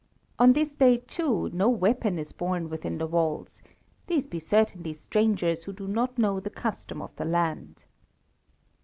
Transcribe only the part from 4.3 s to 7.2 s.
certainly strangers who do not know the custom of